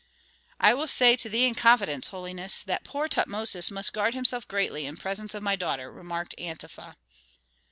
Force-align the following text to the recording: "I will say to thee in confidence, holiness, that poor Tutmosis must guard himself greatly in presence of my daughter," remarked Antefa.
"I 0.59 0.73
will 0.73 0.87
say 0.87 1.15
to 1.17 1.29
thee 1.29 1.45
in 1.45 1.53
confidence, 1.53 2.07
holiness, 2.07 2.63
that 2.63 2.83
poor 2.83 3.07
Tutmosis 3.07 3.69
must 3.69 3.93
guard 3.93 4.15
himself 4.15 4.47
greatly 4.47 4.87
in 4.87 4.97
presence 4.97 5.35
of 5.35 5.43
my 5.43 5.55
daughter," 5.55 5.91
remarked 5.91 6.33
Antefa. 6.39 6.95